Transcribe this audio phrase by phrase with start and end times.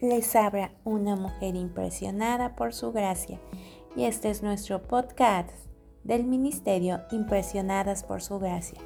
[0.00, 3.38] Les habla una mujer impresionada por su gracia
[3.94, 5.50] y este es nuestro podcast
[6.04, 8.78] del Ministerio Impresionadas por su gracia.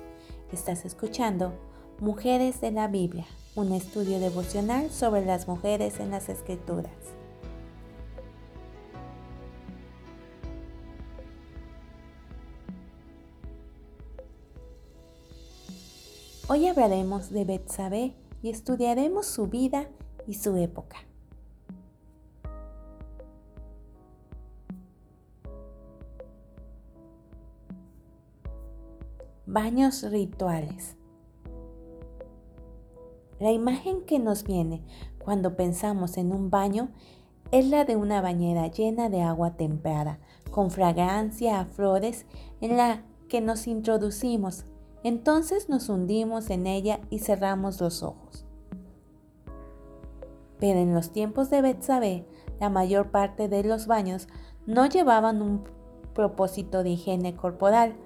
[0.51, 1.53] Estás escuchando
[2.01, 6.91] Mujeres de la Biblia, un estudio devocional sobre las mujeres en las Escrituras.
[16.49, 19.87] Hoy hablaremos de Betsabé y estudiaremos su vida
[20.33, 20.97] su época.
[29.47, 30.97] Baños rituales.
[33.39, 34.83] La imagen que nos viene
[35.19, 36.89] cuando pensamos en un baño
[37.51, 40.19] es la de una bañera llena de agua templada,
[40.51, 42.27] con fragancia a flores
[42.61, 44.65] en la que nos introducimos.
[45.03, 48.44] Entonces nos hundimos en ella y cerramos los ojos.
[50.65, 52.25] Pero en los tiempos de Betsabé,
[52.59, 54.29] la mayor parte de los baños
[54.65, 55.63] no llevaban un
[56.15, 57.97] propósito de higiene corporal,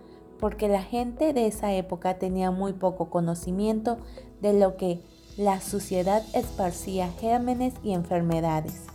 [0.40, 3.98] porque la gente de esa época tenía muy poco conocimiento
[4.40, 5.00] de lo que
[5.36, 8.86] la suciedad esparcía gérmenes y enfermedades.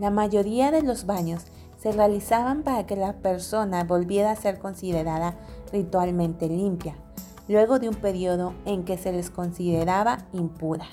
[0.00, 1.44] La mayoría de los baños
[1.78, 5.36] se realizaban para que la persona volviera a ser considerada
[5.70, 6.96] ritualmente limpia,
[7.48, 10.86] luego de un periodo en que se les consideraba impura.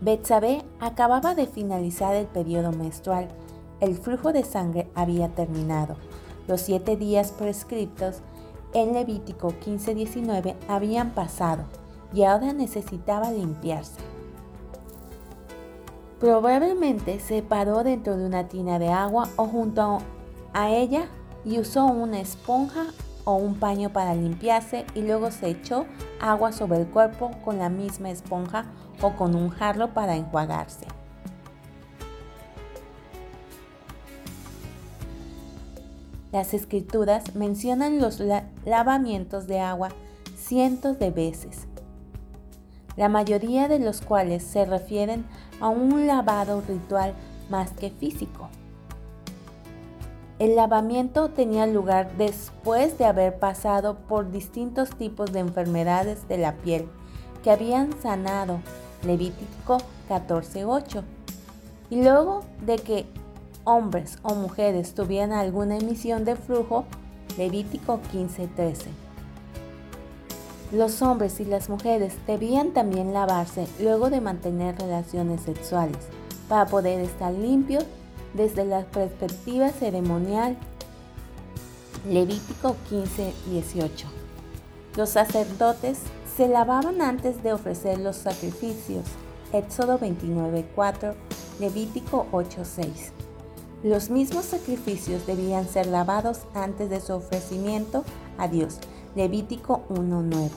[0.00, 3.28] Betsabé acababa de finalizar el periodo menstrual.
[3.80, 5.96] El flujo de sangre había terminado.
[6.48, 8.22] Los siete días prescriptos
[8.72, 11.64] en Levítico 15-19 habían pasado
[12.14, 14.00] y ahora necesitaba limpiarse.
[16.20, 20.00] Probablemente se paró dentro de una tina de agua o junto
[20.52, 21.06] a ella
[21.46, 22.88] y usó una esponja
[23.24, 25.86] o un paño para limpiarse y luego se echó
[26.20, 28.66] agua sobre el cuerpo con la misma esponja
[29.00, 30.86] o con un jarro para enjuagarse.
[36.32, 38.22] Las escrituras mencionan los
[38.66, 39.88] lavamientos de agua
[40.36, 41.69] cientos de veces
[42.96, 45.24] la mayoría de los cuales se refieren
[45.60, 47.14] a un lavado ritual
[47.48, 48.48] más que físico.
[50.38, 56.54] El lavamiento tenía lugar después de haber pasado por distintos tipos de enfermedades de la
[56.54, 56.88] piel
[57.42, 58.60] que habían sanado,
[59.04, 59.78] Levítico
[60.08, 61.02] 14.8,
[61.90, 63.06] y luego de que
[63.64, 66.84] hombres o mujeres tuvieran alguna emisión de flujo,
[67.36, 68.86] Levítico 15.13.
[70.72, 75.98] Los hombres y las mujeres debían también lavarse luego de mantener relaciones sexuales
[76.48, 77.84] para poder estar limpios
[78.34, 80.56] desde la perspectiva ceremonial.
[82.08, 84.06] Levítico 15, 18.
[84.96, 85.98] Los sacerdotes
[86.36, 89.04] se lavaban antes de ofrecer los sacrificios.
[89.52, 91.14] Éxodo 29, 4,
[91.58, 93.12] Levítico 8, 6.
[93.82, 98.04] Los mismos sacrificios debían ser lavados antes de su ofrecimiento
[98.38, 98.78] a Dios.
[99.14, 100.50] Levítico 1.9.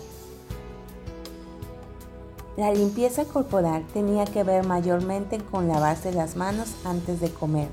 [2.56, 7.68] La limpieza corporal tenía que ver mayormente con lavarse las manos antes de comer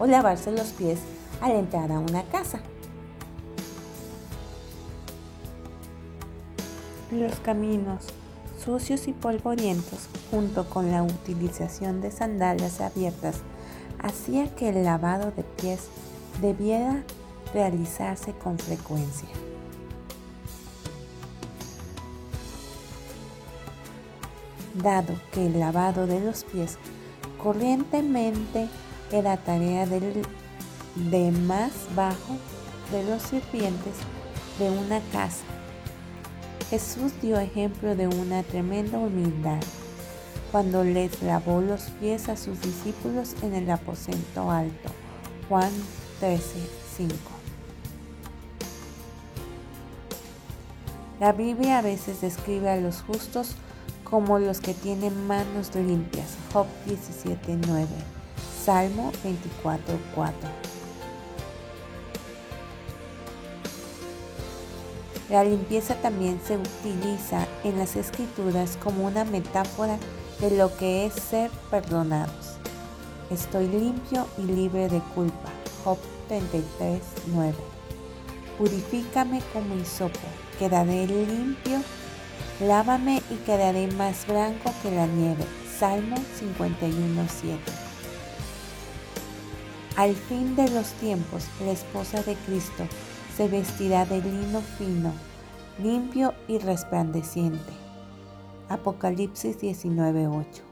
[0.00, 0.98] o lavarse los pies
[1.40, 2.60] al entrar a una casa.
[7.12, 8.06] Los caminos
[8.64, 13.36] sucios y polvorientos, junto con la utilización de sandalias abiertas,
[13.98, 15.88] hacía que el lavado de pies
[16.40, 17.04] debiera
[17.52, 19.28] realizarse con frecuencia.
[24.74, 26.78] Dado que el lavado de los pies
[27.42, 28.68] corrientemente
[29.12, 30.22] era tarea del,
[31.10, 32.36] de más bajo
[32.90, 33.94] de los sirvientes
[34.58, 35.44] de una casa.
[36.70, 39.60] Jesús dio ejemplo de una tremenda humildad
[40.50, 44.88] cuando les lavó los pies a sus discípulos en el aposento alto.
[45.48, 45.70] Juan
[46.20, 46.42] 13,
[46.96, 47.14] 5.
[51.20, 53.56] La Biblia a veces describe a los justos
[54.04, 56.36] como los que tienen manos limpias.
[56.52, 57.86] Job 17.9.
[58.64, 60.32] Salmo 24.4.
[65.30, 69.98] La limpieza también se utiliza en las escrituras como una metáfora
[70.40, 72.56] de lo que es ser perdonados.
[73.30, 75.50] Estoy limpio y libre de culpa.
[75.82, 75.98] Job
[76.28, 77.54] 33.9.
[78.58, 80.20] Purifícame como hisopo,
[80.58, 81.80] quedaré limpio
[82.60, 85.44] Lávame y quedaré más blanco que la nieve.
[85.78, 87.58] Salmo 51.7.
[89.96, 92.84] Al fin de los tiempos, la esposa de Cristo
[93.36, 95.12] se vestirá de lino fino,
[95.82, 97.72] limpio y resplandeciente.
[98.68, 100.62] Apocalipsis 19:8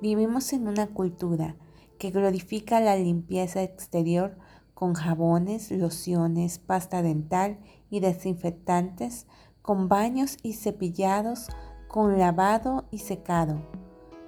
[0.00, 1.56] Vivimos en una cultura
[1.98, 4.38] que glorifica la limpieza exterior
[4.78, 7.58] con jabones, lociones, pasta dental
[7.90, 9.26] y desinfectantes,
[9.60, 11.48] con baños y cepillados,
[11.88, 13.60] con lavado y secado.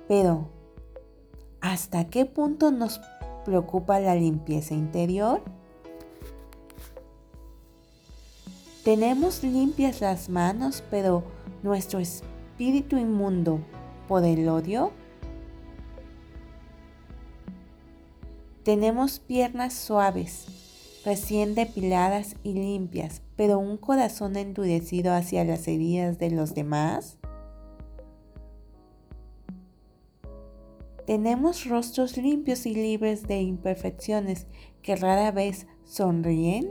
[0.09, 0.51] Pero,
[1.61, 3.01] ¿hasta qué punto nos
[3.45, 5.41] preocupa la limpieza interior?
[8.83, 11.23] Tenemos limpias las manos, pero
[11.63, 13.61] nuestro espíritu inmundo
[14.09, 14.91] por el odio
[18.65, 26.31] Tenemos piernas suaves, recién depiladas y limpias, pero un corazón endurecido hacia las heridas de
[26.31, 27.17] los demás.
[31.07, 34.47] Tenemos rostros limpios y libres de imperfecciones
[34.83, 36.69] que rara vez sonríen.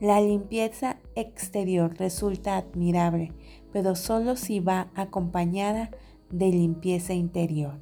[0.00, 3.32] La limpieza exterior resulta admirable,
[3.72, 5.90] pero solo si va acompañada
[6.30, 7.74] de limpieza interior.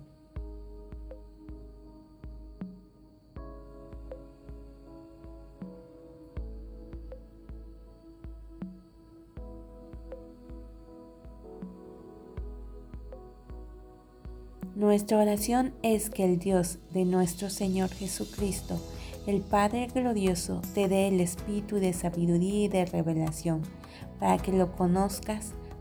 [14.80, 18.80] Nuestra oración es que el Dios de nuestro Señor Jesucristo,
[19.26, 23.60] el Padre glorioso, te dé el espíritu de sabiduría y de revelación,
[24.18, 25.52] para que lo conozcas